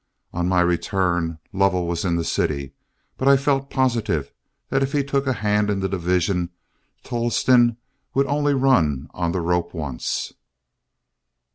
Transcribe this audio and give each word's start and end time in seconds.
On 0.33 0.47
my 0.47 0.61
return 0.61 1.37
Lovell 1.53 1.85
was 1.87 2.03
in 2.03 2.15
the 2.15 2.23
city, 2.23 2.73
but 3.17 3.27
I 3.27 3.37
felt 3.37 3.69
positive 3.69 4.33
that 4.69 4.81
if 4.81 4.93
he 4.93 5.03
took 5.03 5.27
a 5.27 5.33
hand 5.33 5.69
in 5.69 5.79
the 5.79 5.87
division, 5.87 6.49
Tolleston 7.03 7.77
would 8.15 8.25
only 8.25 8.55
run 8.55 9.09
on 9.13 9.31
the 9.31 9.41
rope 9.41 9.75
once. 9.75 10.33